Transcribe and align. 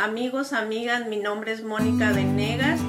amigos, 0.00 0.54
amigas, 0.54 1.06
mi 1.06 1.18
nombre 1.18 1.52
es 1.52 1.62
Mónica 1.62 2.12
Venegas. 2.12 2.80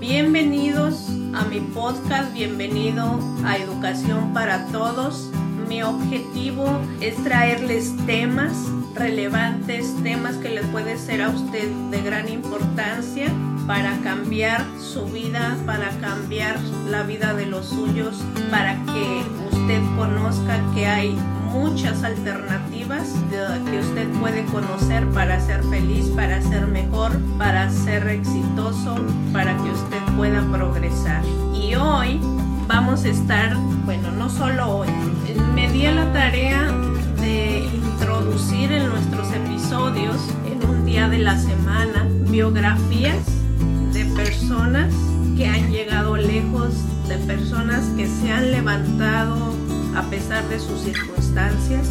Bienvenidos 0.00 1.08
a 1.34 1.44
mi 1.44 1.60
podcast, 1.60 2.32
bienvenido 2.32 3.20
a 3.44 3.58
Educación 3.58 4.32
para 4.32 4.66
Todos. 4.68 5.30
Mi 5.68 5.82
objetivo 5.82 6.66
es 7.02 7.22
traerles 7.22 7.94
temas 8.06 8.52
relevantes, 8.94 9.94
temas 10.02 10.36
que 10.36 10.48
les 10.48 10.64
puede 10.66 10.96
ser 10.96 11.20
a 11.20 11.28
usted 11.28 11.68
de 11.90 12.00
gran 12.00 12.30
importancia 12.30 13.30
para 13.66 13.98
cambiar 13.98 14.64
su 14.78 15.04
vida, 15.06 15.58
para 15.66 15.90
cambiar 16.00 16.58
la 16.88 17.02
vida 17.02 17.34
de 17.34 17.44
los 17.44 17.66
suyos, 17.66 18.16
para 18.50 18.74
que 18.86 19.22
usted 19.52 19.82
conozca 19.96 20.62
que 20.74 20.86
hay 20.86 21.18
muchas 21.54 22.02
alternativas 22.02 23.14
que 23.70 23.78
usted 23.78 24.08
puede 24.20 24.44
conocer 24.46 25.06
para 25.10 25.40
ser 25.40 25.62
feliz, 25.64 26.06
para 26.08 26.42
ser 26.42 26.66
mejor, 26.66 27.12
para 27.38 27.70
ser 27.70 28.06
exitoso, 28.08 28.96
para 29.32 29.56
que 29.56 29.70
usted 29.70 30.02
pueda 30.16 30.42
progresar. 30.50 31.22
Y 31.54 31.76
hoy 31.76 32.20
vamos 32.66 33.04
a 33.04 33.08
estar, 33.08 33.56
bueno, 33.84 34.10
no 34.10 34.28
solo 34.28 34.78
hoy, 34.78 34.88
me 35.54 35.70
di 35.70 35.82
la 35.82 36.12
tarea 36.12 36.72
de 37.20 37.64
introducir 37.72 38.72
en 38.72 38.88
nuestros 38.88 39.32
episodios, 39.32 40.16
en 40.50 40.68
un 40.68 40.84
día 40.84 41.08
de 41.08 41.18
la 41.18 41.38
semana, 41.38 42.08
biografías 42.28 43.24
de 43.92 44.04
personas 44.16 44.92
que 45.36 45.46
han 45.46 45.70
llegado 45.70 46.16
lejos, 46.16 46.74
de 47.08 47.16
personas 47.18 47.84
que 47.96 48.08
se 48.08 48.32
han 48.32 48.50
levantado 48.50 49.63
a 49.94 50.02
pesar 50.10 50.48
de 50.48 50.58
sus 50.58 50.80
circunstancias, 50.82 51.88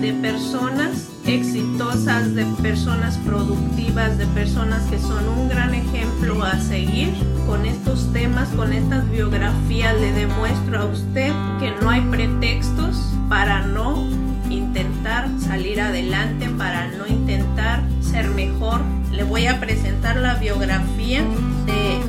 de 0.00 0.12
personas 0.14 1.08
exitosas, 1.26 2.34
de 2.34 2.44
personas 2.62 3.16
productivas, 3.18 4.18
de 4.18 4.26
personas 4.26 4.82
que 4.90 4.98
son 4.98 5.28
un 5.28 5.48
gran 5.48 5.74
ejemplo 5.74 6.42
a 6.44 6.58
seguir. 6.60 7.12
Con 7.46 7.64
estos 7.64 8.12
temas, 8.12 8.48
con 8.50 8.72
estas 8.72 9.08
biografías, 9.10 9.98
le 10.00 10.12
demuestro 10.12 10.80
a 10.80 10.84
usted 10.84 11.32
que 11.58 11.72
no 11.80 11.90
hay 11.90 12.02
pretextos 12.02 12.96
para 13.28 13.66
no 13.66 14.06
intentar 14.50 15.28
salir 15.40 15.80
adelante, 15.80 16.48
para 16.50 16.88
no 16.88 17.06
intentar 17.06 17.82
ser 18.00 18.28
mejor. 18.30 18.80
Le 19.12 19.24
voy 19.24 19.46
a 19.46 19.60
presentar 19.60 20.16
la 20.16 20.34
biografía 20.34 21.22
de 21.66 22.00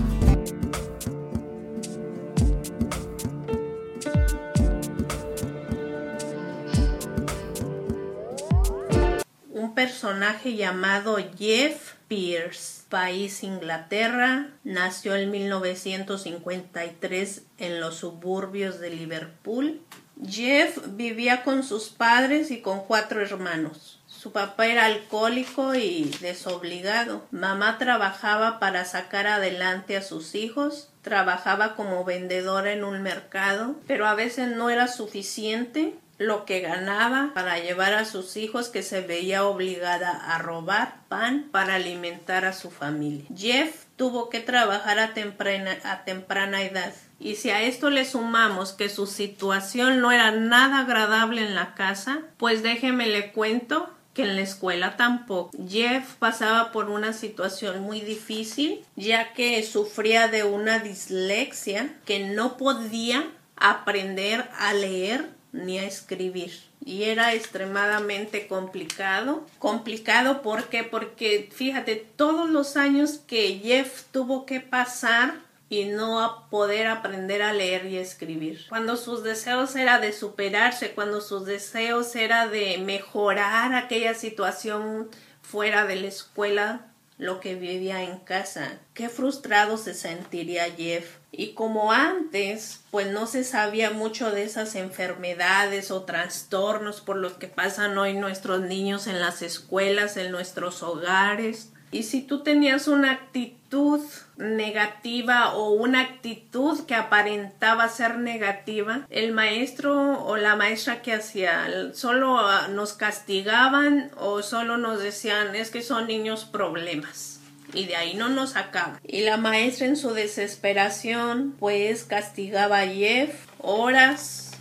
personaje 9.80 10.56
llamado 10.56 11.18
Jeff 11.38 11.94
Pierce, 12.10 12.84
país 12.90 13.44
Inglaterra, 13.44 14.50
nació 14.66 15.16
en 15.16 15.32
1953 15.32 17.44
en 17.60 17.80
los 17.80 17.96
suburbios 17.96 18.82
de 18.82 18.90
Liverpool. 18.90 19.80
Jeff 20.28 20.80
vivía 20.98 21.46
con 21.46 21.64
sus 21.64 21.88
padres 21.88 22.52
y 22.52 22.60
con 22.60 22.82
cuatro 22.82 23.22
hermanos. 23.22 24.02
Su 24.06 24.34
papá 24.34 24.68
era 24.68 24.84
alcohólico 24.84 25.74
y 25.76 26.14
desobligado. 26.20 27.26
Mamá 27.32 27.78
trabajaba 27.78 28.60
para 28.60 28.84
sacar 28.84 29.28
adelante 29.28 29.96
a 29.96 30.02
sus 30.02 30.36
hijos. 30.36 30.90
Trabajaba 31.04 31.78
como 31.78 32.04
vendedora 32.04 32.74
en 32.74 32.84
un 32.84 33.02
mercado, 33.02 33.78
pero 33.88 34.08
a 34.08 34.14
veces 34.14 34.50
no 34.50 34.70
era 34.70 34.90
suficiente 34.90 35.94
lo 36.20 36.46
que 36.46 36.60
ganaba 36.60 37.32
para 37.34 37.58
llevar 37.60 37.94
a 37.94 38.06
sus 38.06 38.38
hijos 38.38 38.68
que 38.68 38.84
se 38.84 39.02
veía 39.02 39.46
obligada 39.46 40.12
a 40.12 40.38
robar 40.38 40.98
pan 41.08 41.48
para 41.52 41.76
alimentar 41.76 42.46
a 42.46 42.54
su 42.54 42.70
familia. 42.70 43.26
Jeff 43.36 43.86
tuvo 43.96 44.30
que 44.30 44.42
trabajar 44.42 45.00
a 45.00 45.14
temprana, 45.14 45.78
a 45.84 46.04
temprana 46.04 46.62
edad. 46.62 46.94
Y 47.20 47.36
si 47.36 47.50
a 47.50 47.64
esto 47.64 47.90
le 47.90 48.06
sumamos 48.06 48.74
que 48.74 48.90
su 48.90 49.08
situación 49.08 50.02
no 50.02 50.12
era 50.12 50.32
nada 50.32 50.82
agradable 50.82 51.42
en 51.42 51.56
la 51.56 51.74
casa, 51.74 52.20
pues 52.38 52.64
déjeme 52.64 53.08
le 53.08 53.32
cuento 53.32 53.90
que 54.14 54.24
en 54.24 54.36
la 54.36 54.42
escuela 54.42 54.98
tampoco. 54.98 55.52
Jeff 55.70 56.16
pasaba 56.16 56.74
por 56.74 56.90
una 56.90 57.14
situación 57.14 57.82
muy 57.82 58.02
difícil 58.02 58.84
ya 58.98 59.32
que 59.34 59.64
sufría 59.64 60.28
de 60.28 60.44
una 60.44 60.80
dislexia 60.80 61.96
que 62.06 62.20
no 62.20 62.58
podía 62.58 63.26
aprender 63.56 64.50
a 64.58 64.74
leer 64.74 65.39
ni 65.52 65.80
a 65.80 65.86
escribir. 65.86 66.52
Y 66.86 67.04
era 67.04 67.34
extremadamente 67.34 68.48
complicado. 68.48 69.46
Complicado 69.60 70.42
¿por 70.42 70.66
porque 70.90 71.50
fíjate, 71.52 72.08
todos 72.16 72.50
los 72.50 72.78
años 72.78 73.20
que 73.28 73.60
Jeff 73.60 74.04
tuvo 74.12 74.46
que 74.46 74.60
pasar 74.60 75.36
y 75.70 75.86
no 75.86 76.48
poder 76.50 76.88
aprender 76.88 77.44
a 77.44 77.54
leer 77.54 77.86
y 77.86 77.98
escribir. 77.98 78.66
Cuando 78.70 78.98
sus 78.98 79.24
deseos 79.24 79.76
era 79.76 80.00
de 80.00 80.14
superarse, 80.14 80.92
cuando 80.92 81.22
sus 81.22 81.46
deseos 81.46 82.16
era 82.16 82.48
de 82.48 82.80
mejorar 82.80 83.76
aquella 83.76 84.16
situación 84.16 85.10
fuera 85.44 85.86
de 85.86 85.98
la 85.98 86.08
escuela, 86.08 86.88
lo 87.20 87.42
que 87.42 87.56
vivía 87.56 88.02
en 88.02 88.18
casa. 88.18 88.80
Qué 88.94 89.10
frustrado 89.10 89.78
se 89.78 89.94
sentiría 89.94 90.72
Jeff. 90.72 91.18
Y 91.32 91.54
como 91.54 91.92
antes, 91.92 92.80
pues 92.92 93.12
no 93.12 93.28
se 93.28 93.44
sabía 93.44 93.92
mucho 93.92 94.32
de 94.32 94.44
esas 94.44 94.74
enfermedades 94.76 95.92
o 95.92 96.04
trastornos 96.04 97.02
por 97.02 97.18
los 97.18 97.34
que 97.34 97.48
pasan 97.48 97.98
hoy 97.98 98.14
nuestros 98.14 98.62
niños 98.62 99.06
en 99.06 99.20
las 99.20 99.42
escuelas, 99.42 100.16
en 100.16 100.32
nuestros 100.32 100.82
hogares. 100.82 101.74
Y 101.92 102.04
si 102.04 102.22
tú 102.22 102.44
tenías 102.44 102.88
una 102.88 103.12
actitud 103.12 104.02
negativa 104.38 105.54
o 105.56 105.72
una 105.72 106.02
actitud 106.02 106.86
que 106.86 106.96
aparentaba 106.96 107.90
ser 107.90 108.18
negativa, 108.18 109.06
el 109.10 109.32
maestro 109.32 110.24
o 110.24 110.38
la 110.38 110.56
maestra 110.56 111.02
que 111.02 111.14
hacía 111.14 111.68
solo 111.94 112.40
ah, 112.40 112.68
nos 112.70 112.94
castigaban 112.94 114.12
o 114.18 114.42
solo 114.42 114.78
nos 114.78 115.02
decían 115.02 115.56
es 115.56 115.72
que 115.72 115.82
son 115.82 116.08
niños 116.08 116.46
problemas 116.46 117.40
y 117.74 117.86
de 117.86 117.96
ahí 117.96 118.16
no 118.16 118.30
nos 118.30 118.52
sacaba. 118.52 119.00
Y 119.04 119.22
la 119.22 119.38
maestra 119.38 119.88
en 119.88 119.98
su 119.98 120.14
desesperación 120.14 121.56
pues 121.60 122.04
castigaba 122.04 122.80
a 122.80 122.88
Jeff 122.88 123.48
horas 123.60 124.52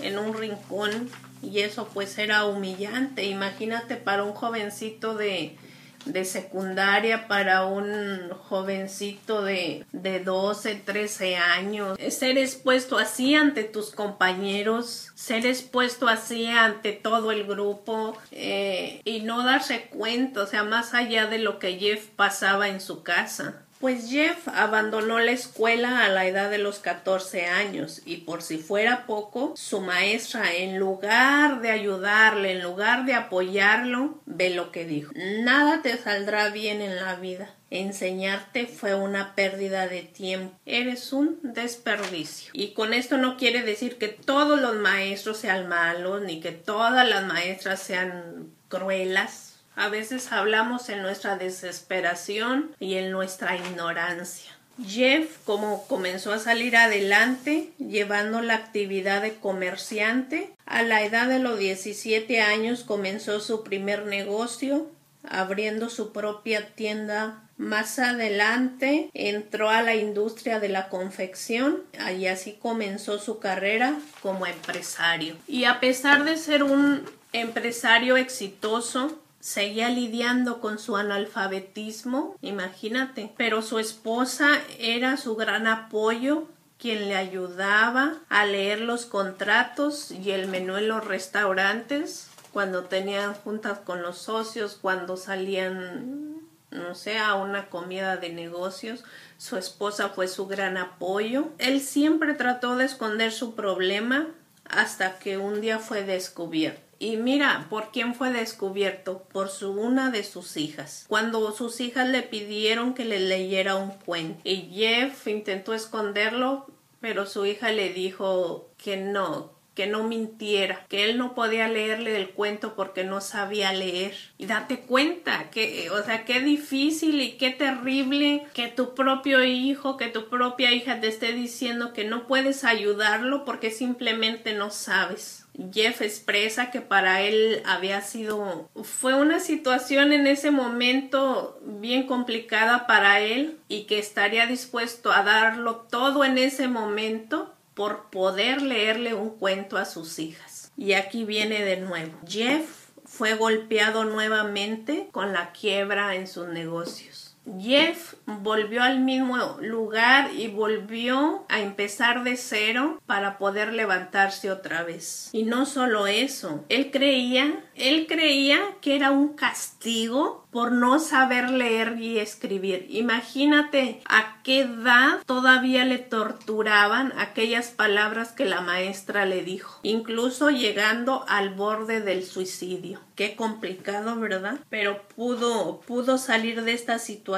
en 0.00 0.18
un 0.18 0.34
rincón 0.34 1.10
y 1.42 1.60
eso 1.60 1.88
pues 1.92 2.18
era 2.18 2.44
humillante. 2.46 3.24
Imagínate 3.26 3.96
para 3.96 4.24
un 4.24 4.32
jovencito 4.32 5.14
de 5.14 5.56
de 6.04 6.24
secundaria 6.24 7.28
para 7.28 7.66
un 7.66 8.30
jovencito 8.48 9.42
de, 9.42 9.84
de 9.92 10.20
12, 10.20 10.76
13 10.76 11.36
años. 11.36 11.98
Ser 12.10 12.38
expuesto 12.38 12.98
así 12.98 13.34
ante 13.34 13.64
tus 13.64 13.90
compañeros, 13.90 15.12
ser 15.14 15.46
expuesto 15.46 16.08
así 16.08 16.46
ante 16.46 16.92
todo 16.92 17.32
el 17.32 17.44
grupo 17.44 18.16
eh, 18.30 19.00
y 19.04 19.20
no 19.20 19.44
darse 19.44 19.86
cuenta, 19.90 20.42
o 20.42 20.46
sea, 20.46 20.64
más 20.64 20.94
allá 20.94 21.26
de 21.26 21.38
lo 21.38 21.58
que 21.58 21.78
Jeff 21.78 22.06
pasaba 22.16 22.68
en 22.68 22.80
su 22.80 23.02
casa. 23.02 23.62
Pues 23.80 24.10
Jeff 24.10 24.48
abandonó 24.48 25.20
la 25.20 25.30
escuela 25.30 26.04
a 26.04 26.08
la 26.08 26.26
edad 26.26 26.50
de 26.50 26.58
los 26.58 26.80
14 26.80 27.46
años 27.46 28.02
y 28.04 28.18
por 28.18 28.42
si 28.42 28.58
fuera 28.58 29.06
poco, 29.06 29.54
su 29.56 29.80
maestra 29.80 30.52
en 30.52 30.78
lugar 30.78 31.60
de 31.60 31.70
ayudarle, 31.70 32.52
en 32.52 32.62
lugar 32.62 33.04
de 33.04 33.14
apoyarlo, 33.14 34.20
ve 34.26 34.50
lo 34.50 34.72
que 34.72 34.84
dijo. 34.84 35.12
Nada 35.14 35.80
te 35.82 35.96
saldrá 35.96 36.50
bien 36.50 36.82
en 36.82 36.96
la 36.96 37.14
vida. 37.14 37.54
Enseñarte 37.70 38.66
fue 38.66 38.94
una 38.94 39.36
pérdida 39.36 39.86
de 39.86 40.02
tiempo. 40.02 40.58
Eres 40.66 41.12
un 41.12 41.38
desperdicio. 41.42 42.50
Y 42.54 42.72
con 42.72 42.94
esto 42.94 43.16
no 43.18 43.36
quiere 43.36 43.62
decir 43.62 43.98
que 43.98 44.08
todos 44.08 44.60
los 44.60 44.74
maestros 44.76 45.38
sean 45.38 45.68
malos, 45.68 46.22
ni 46.22 46.40
que 46.40 46.50
todas 46.50 47.06
las 47.08 47.26
maestras 47.26 47.80
sean 47.80 48.52
cruelas 48.68 49.57
a 49.78 49.88
veces 49.88 50.32
hablamos 50.32 50.88
en 50.88 51.02
nuestra 51.02 51.36
desesperación 51.36 52.74
y 52.80 52.94
en 52.94 53.12
nuestra 53.12 53.56
ignorancia. 53.56 54.50
Jeff, 54.84 55.38
como 55.44 55.86
comenzó 55.86 56.32
a 56.32 56.40
salir 56.40 56.76
adelante, 56.76 57.70
llevando 57.78 58.42
la 58.42 58.54
actividad 58.54 59.22
de 59.22 59.34
comerciante, 59.34 60.50
a 60.66 60.82
la 60.82 61.04
edad 61.04 61.28
de 61.28 61.38
los 61.38 61.58
17 61.58 62.40
años 62.40 62.82
comenzó 62.82 63.38
su 63.38 63.62
primer 63.62 64.06
negocio, 64.06 64.90
abriendo 65.22 65.90
su 65.90 66.12
propia 66.12 66.74
tienda 66.74 67.42
más 67.56 67.98
adelante 67.98 69.10
entró 69.14 69.68
a 69.68 69.82
la 69.82 69.96
industria 69.96 70.60
de 70.60 70.68
la 70.68 70.88
confección 70.88 71.82
y 72.16 72.26
así 72.26 72.56
comenzó 72.60 73.18
su 73.18 73.40
carrera 73.40 73.98
como 74.22 74.46
empresario. 74.46 75.36
Y 75.46 75.64
a 75.64 75.80
pesar 75.80 76.24
de 76.24 76.36
ser 76.36 76.62
un 76.62 77.02
empresario 77.32 78.16
exitoso, 78.16 79.20
seguía 79.48 79.88
lidiando 79.88 80.60
con 80.60 80.78
su 80.78 80.98
analfabetismo, 80.98 82.36
imagínate, 82.42 83.32
pero 83.38 83.62
su 83.62 83.78
esposa 83.78 84.58
era 84.78 85.16
su 85.16 85.36
gran 85.36 85.66
apoyo 85.66 86.48
quien 86.78 87.08
le 87.08 87.16
ayudaba 87.16 88.18
a 88.28 88.44
leer 88.44 88.80
los 88.80 89.06
contratos 89.06 90.10
y 90.10 90.32
el 90.32 90.48
menú 90.48 90.76
en 90.76 90.88
los 90.88 91.02
restaurantes 91.02 92.28
cuando 92.52 92.84
tenían 92.84 93.32
juntas 93.32 93.78
con 93.78 94.02
los 94.02 94.18
socios, 94.18 94.78
cuando 94.80 95.16
salían 95.16 96.42
no 96.70 96.94
sé, 96.94 97.16
a 97.16 97.34
una 97.34 97.70
comida 97.70 98.18
de 98.18 98.28
negocios. 98.28 99.02
Su 99.38 99.56
esposa 99.56 100.10
fue 100.10 100.28
su 100.28 100.46
gran 100.46 100.76
apoyo. 100.76 101.48
Él 101.56 101.80
siempre 101.80 102.34
trató 102.34 102.76
de 102.76 102.84
esconder 102.84 103.32
su 103.32 103.54
problema 103.54 104.28
hasta 104.68 105.18
que 105.18 105.38
un 105.38 105.62
día 105.62 105.78
fue 105.78 106.04
descubierto. 106.04 106.87
Y 106.98 107.16
mira, 107.16 107.66
¿por 107.70 107.90
quién 107.92 108.14
fue 108.14 108.32
descubierto? 108.32 109.22
Por 109.32 109.48
su, 109.50 109.70
una 109.72 110.10
de 110.10 110.24
sus 110.24 110.56
hijas. 110.56 111.04
Cuando 111.08 111.52
sus 111.52 111.80
hijas 111.80 112.08
le 112.08 112.22
pidieron 112.22 112.94
que 112.94 113.04
le 113.04 113.20
leyera 113.20 113.76
un 113.76 113.90
cuento 113.90 114.40
y 114.44 114.70
Jeff 114.72 115.26
intentó 115.28 115.74
esconderlo, 115.74 116.66
pero 117.00 117.26
su 117.26 117.46
hija 117.46 117.70
le 117.70 117.92
dijo 117.92 118.68
que 118.76 118.96
no, 118.96 119.52
que 119.78 119.86
no 119.86 120.02
mintiera, 120.02 120.84
que 120.88 121.04
él 121.04 121.18
no 121.18 121.36
podía 121.36 121.68
leerle 121.68 122.16
el 122.16 122.30
cuento 122.30 122.74
porque 122.74 123.04
no 123.04 123.20
sabía 123.20 123.72
leer. 123.72 124.16
Y 124.36 124.46
date 124.46 124.80
cuenta 124.80 125.50
que, 125.50 125.88
o 125.90 126.02
sea, 126.02 126.24
qué 126.24 126.40
difícil 126.40 127.20
y 127.20 127.36
qué 127.36 127.50
terrible 127.50 128.44
que 128.54 128.66
tu 128.66 128.96
propio 128.96 129.44
hijo, 129.44 129.96
que 129.96 130.08
tu 130.08 130.28
propia 130.28 130.72
hija 130.72 131.00
te 131.00 131.06
esté 131.06 131.32
diciendo 131.32 131.92
que 131.92 132.02
no 132.02 132.26
puedes 132.26 132.64
ayudarlo 132.64 133.44
porque 133.44 133.70
simplemente 133.70 134.52
no 134.52 134.72
sabes. 134.72 135.46
Jeff 135.72 136.02
expresa 136.02 136.70
que 136.70 136.80
para 136.80 137.22
él 137.22 137.62
había 137.66 138.00
sido 138.00 138.70
fue 138.82 139.14
una 139.14 139.40
situación 139.40 140.12
en 140.12 140.26
ese 140.26 140.50
momento 140.50 141.58
bien 141.62 142.06
complicada 142.06 142.86
para 142.86 143.20
él 143.20 143.58
y 143.68 143.84
que 143.84 143.98
estaría 143.98 144.46
dispuesto 144.46 145.12
a 145.12 145.22
darlo 145.22 145.86
todo 145.90 146.24
en 146.24 146.38
ese 146.38 146.68
momento 146.68 147.54
por 147.74 148.10
poder 148.10 148.62
leerle 148.62 149.14
un 149.14 149.30
cuento 149.30 149.78
a 149.78 149.84
sus 149.84 150.18
hijas. 150.18 150.72
Y 150.76 150.94
aquí 150.94 151.24
viene 151.24 151.64
de 151.64 151.76
nuevo. 151.76 152.12
Jeff 152.26 152.88
fue 153.04 153.34
golpeado 153.34 154.04
nuevamente 154.04 155.08
con 155.12 155.32
la 155.32 155.52
quiebra 155.52 156.14
en 156.14 156.26
sus 156.26 156.48
negocios. 156.48 157.27
Jeff 157.60 158.14
volvió 158.26 158.82
al 158.82 159.00
mismo 159.00 159.58
lugar 159.60 160.30
y 160.34 160.48
volvió 160.48 161.46
a 161.48 161.60
empezar 161.60 162.24
de 162.24 162.36
cero 162.36 163.00
para 163.06 163.38
poder 163.38 163.72
levantarse 163.72 164.50
otra 164.50 164.82
vez. 164.82 165.30
Y 165.32 165.44
no 165.44 165.66
solo 165.66 166.06
eso, 166.06 166.64
él 166.68 166.90
creía, 166.90 167.64
él 167.74 168.06
creía 168.08 168.60
que 168.80 168.96
era 168.96 169.10
un 169.10 169.34
castigo 169.34 170.46
por 170.50 170.72
no 170.72 170.98
saber 170.98 171.50
leer 171.50 171.96
y 172.00 172.18
escribir. 172.18 172.86
Imagínate 172.88 174.00
a 174.08 174.42
qué 174.42 174.60
edad 174.60 175.20
todavía 175.26 175.84
le 175.84 175.98
torturaban 175.98 177.12
aquellas 177.18 177.68
palabras 177.68 178.32
que 178.32 178.46
la 178.46 178.62
maestra 178.62 179.26
le 179.26 179.42
dijo, 179.42 179.78
incluso 179.82 180.50
llegando 180.50 181.24
al 181.28 181.50
borde 181.50 182.00
del 182.00 182.24
suicidio. 182.24 183.00
Qué 183.14 183.36
complicado, 183.36 184.18
¿verdad? 184.18 184.60
Pero 184.70 185.02
pudo 185.08 185.80
pudo 185.80 186.18
salir 186.18 186.62
de 186.62 186.72
esta 186.72 186.98
situación, 186.98 187.37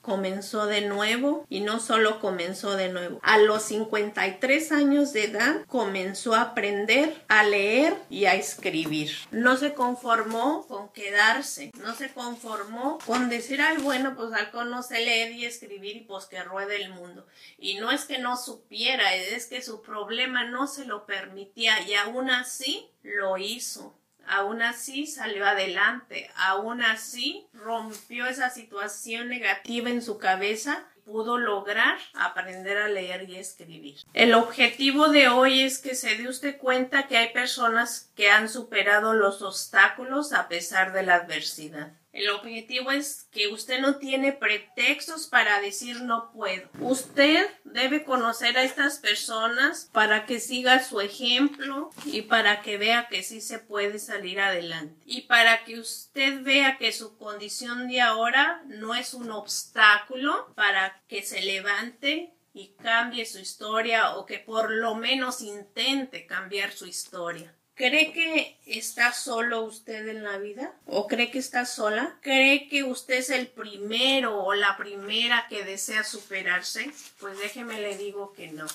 comenzó 0.00 0.66
de 0.66 0.82
nuevo 0.82 1.46
y 1.48 1.60
no 1.60 1.80
solo 1.80 2.20
comenzó 2.20 2.76
de 2.76 2.88
nuevo. 2.88 3.20
A 3.22 3.38
los 3.38 3.62
53 3.64 4.72
años 4.72 5.12
de 5.12 5.24
edad 5.24 5.64
comenzó 5.66 6.34
a 6.34 6.42
aprender 6.42 7.22
a 7.28 7.44
leer 7.44 7.96
y 8.10 8.26
a 8.26 8.34
escribir. 8.34 9.10
No 9.30 9.56
se 9.56 9.74
conformó 9.74 10.66
con 10.66 10.90
quedarse, 10.90 11.70
no 11.82 11.94
se 11.94 12.12
conformó 12.12 12.98
con 13.06 13.28
decir, 13.28 13.60
ay, 13.60 13.78
bueno, 13.78 14.14
pues 14.16 14.32
Halcón 14.32 14.70
no 14.70 14.82
leer 15.00 15.32
y 15.32 15.44
escribir 15.44 15.96
y 15.96 16.00
pues 16.00 16.26
que 16.26 16.42
ruede 16.42 16.82
el 16.82 16.90
mundo. 16.90 17.26
Y 17.58 17.74
no 17.74 17.90
es 17.90 18.04
que 18.04 18.18
no 18.18 18.36
supiera, 18.36 19.14
es 19.14 19.46
que 19.46 19.62
su 19.62 19.82
problema 19.82 20.44
no 20.44 20.66
se 20.66 20.84
lo 20.84 21.06
permitía 21.06 21.80
y 21.86 21.94
aún 21.94 22.30
así 22.30 22.88
lo 23.02 23.38
hizo. 23.38 23.94
Aún 24.26 24.62
así 24.62 25.06
salió 25.06 25.46
adelante, 25.46 26.30
aún 26.36 26.82
así 26.82 27.46
rompió 27.52 28.26
esa 28.26 28.50
situación 28.50 29.28
negativa 29.28 29.90
en 29.90 30.02
su 30.02 30.18
cabeza 30.18 30.84
pudo 31.04 31.38
lograr 31.38 31.98
aprender 32.14 32.78
a 32.78 32.88
leer 32.88 33.28
y 33.28 33.36
escribir. 33.36 33.96
El 34.14 34.34
objetivo 34.34 35.08
de 35.08 35.28
hoy 35.28 35.60
es 35.60 35.78
que 35.78 35.94
se 35.94 36.16
dé 36.16 36.28
usted 36.28 36.56
cuenta 36.58 37.06
que 37.06 37.18
hay 37.18 37.32
personas 37.32 38.10
que 38.16 38.30
han 38.30 38.48
superado 38.48 39.12
los 39.12 39.42
obstáculos 39.42 40.32
a 40.32 40.48
pesar 40.48 40.92
de 40.92 41.02
la 41.02 41.16
adversidad. 41.16 41.92
El 42.14 42.30
objetivo 42.30 42.92
es 42.92 43.26
que 43.32 43.48
usted 43.48 43.80
no 43.80 43.96
tiene 43.96 44.32
pretextos 44.32 45.26
para 45.26 45.60
decir 45.60 46.02
no 46.02 46.30
puedo. 46.30 46.70
Usted 46.78 47.44
debe 47.64 48.04
conocer 48.04 48.56
a 48.56 48.62
estas 48.62 49.00
personas 49.00 49.90
para 49.92 50.24
que 50.24 50.38
siga 50.38 50.84
su 50.84 51.00
ejemplo 51.00 51.90
y 52.06 52.22
para 52.22 52.62
que 52.62 52.78
vea 52.78 53.08
que 53.08 53.24
sí 53.24 53.40
se 53.40 53.58
puede 53.58 53.98
salir 53.98 54.40
adelante. 54.40 54.94
Y 55.04 55.22
para 55.22 55.64
que 55.64 55.80
usted 55.80 56.42
vea 56.44 56.78
que 56.78 56.92
su 56.92 57.18
condición 57.18 57.88
de 57.88 58.00
ahora 58.00 58.62
no 58.66 58.94
es 58.94 59.12
un 59.12 59.32
obstáculo 59.32 60.54
para 60.54 61.02
que 61.08 61.24
se 61.24 61.40
levante 61.40 62.32
y 62.52 62.74
cambie 62.80 63.26
su 63.26 63.40
historia 63.40 64.14
o 64.14 64.24
que 64.24 64.38
por 64.38 64.70
lo 64.70 64.94
menos 64.94 65.42
intente 65.42 66.26
cambiar 66.26 66.70
su 66.70 66.86
historia. 66.86 67.52
¿Cree 67.74 68.12
que 68.12 68.56
está 68.66 69.12
solo 69.12 69.62
usted 69.62 70.06
en 70.06 70.22
la 70.22 70.38
vida? 70.38 70.72
¿O 70.86 71.08
cree 71.08 71.32
que 71.32 71.40
está 71.40 71.66
sola? 71.66 72.16
¿Cree 72.22 72.68
que 72.68 72.84
usted 72.84 73.16
es 73.16 73.30
el 73.30 73.48
primero 73.48 74.44
o 74.44 74.54
la 74.54 74.76
primera 74.76 75.46
que 75.48 75.64
desea 75.64 76.04
superarse? 76.04 76.92
Pues 77.18 77.36
déjeme 77.38 77.80
le 77.80 77.96
digo 77.96 78.32
que 78.32 78.52
no. 78.52 78.66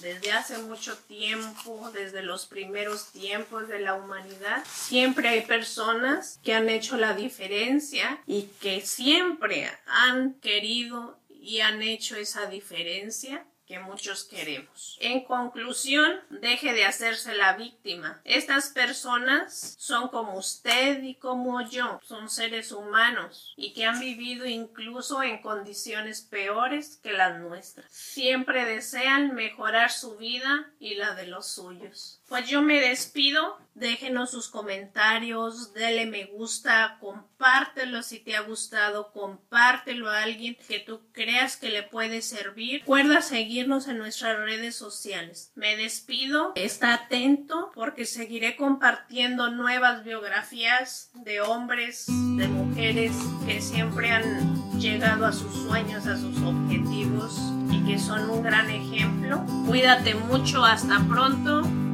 Desde 0.00 0.32
hace 0.32 0.58
mucho 0.58 0.96
tiempo, 0.96 1.90
desde 1.92 2.22
los 2.22 2.46
primeros 2.46 3.10
tiempos 3.12 3.68
de 3.68 3.80
la 3.80 3.94
humanidad, 3.94 4.64
siempre 4.70 5.28
hay 5.28 5.42
personas 5.42 6.40
que 6.42 6.54
han 6.54 6.70
hecho 6.70 6.96
la 6.96 7.14
diferencia 7.14 8.22
y 8.26 8.44
que 8.60 8.80
siempre 8.80 9.70
han 9.86 10.34
querido 10.40 11.18
y 11.28 11.60
han 11.60 11.82
hecho 11.82 12.16
esa 12.16 12.46
diferencia 12.46 13.44
que 13.68 13.78
muchos 13.78 14.24
queremos. 14.24 14.96
En 14.98 15.24
conclusión, 15.24 16.20
deje 16.30 16.72
de 16.72 16.86
hacerse 16.86 17.34
la 17.34 17.52
víctima. 17.52 18.20
Estas 18.24 18.70
personas 18.70 19.74
son 19.78 20.08
como 20.08 20.38
usted 20.38 21.02
y 21.02 21.16
como 21.16 21.60
yo, 21.68 22.00
son 22.02 22.30
seres 22.30 22.72
humanos 22.72 23.52
y 23.56 23.74
que 23.74 23.84
han 23.84 24.00
vivido 24.00 24.46
incluso 24.46 25.22
en 25.22 25.42
condiciones 25.42 26.22
peores 26.22 26.98
que 27.02 27.12
las 27.12 27.38
nuestras. 27.38 27.92
Siempre 27.92 28.64
desean 28.64 29.34
mejorar 29.34 29.92
su 29.92 30.16
vida 30.16 30.72
y 30.80 30.94
la 30.94 31.14
de 31.14 31.26
los 31.26 31.46
suyos. 31.46 32.17
Pues 32.28 32.46
yo 32.46 32.62
me 32.62 32.80
despido. 32.80 33.56
Déjenos 33.74 34.32
sus 34.32 34.48
comentarios, 34.48 35.72
dele 35.72 36.04
me 36.04 36.24
gusta, 36.24 36.98
compártelo 37.00 38.02
si 38.02 38.18
te 38.18 38.34
ha 38.34 38.40
gustado, 38.40 39.12
compártelo 39.12 40.10
a 40.10 40.24
alguien 40.24 40.56
que 40.66 40.80
tú 40.80 41.00
creas 41.12 41.56
que 41.56 41.68
le 41.68 41.84
puede 41.84 42.20
servir. 42.20 42.80
Recuerda 42.80 43.22
seguirnos 43.22 43.86
en 43.86 43.98
nuestras 43.98 44.36
redes 44.36 44.74
sociales. 44.74 45.52
Me 45.54 45.76
despido. 45.76 46.52
Está 46.56 46.92
atento 46.92 47.70
porque 47.72 48.04
seguiré 48.04 48.56
compartiendo 48.56 49.48
nuevas 49.52 50.02
biografías 50.02 51.12
de 51.14 51.40
hombres, 51.40 52.06
de 52.08 52.48
mujeres 52.48 53.12
que 53.46 53.62
siempre 53.62 54.10
han 54.10 54.80
llegado 54.80 55.24
a 55.24 55.32
sus 55.32 55.54
sueños, 55.54 56.04
a 56.08 56.16
sus 56.16 56.36
objetivos 56.42 57.38
y 57.70 57.84
que 57.86 57.96
son 57.96 58.28
un 58.28 58.42
gran 58.42 58.68
ejemplo. 58.70 59.44
Cuídate 59.68 60.16
mucho. 60.16 60.64
Hasta 60.64 60.98
pronto. 61.08 61.87